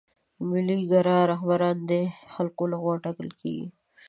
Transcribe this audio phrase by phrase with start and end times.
[0.49, 1.91] ملي ګرا رهبران د
[2.33, 3.67] خلکو له خوا ټاکل کیږي.